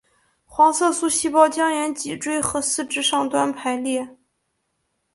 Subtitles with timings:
[0.45, 4.17] 黄色素细胞将沿脊椎和四肢上端排列。